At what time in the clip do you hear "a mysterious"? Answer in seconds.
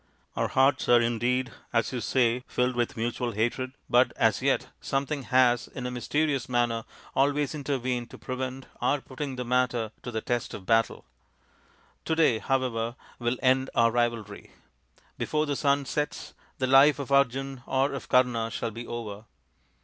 5.85-6.49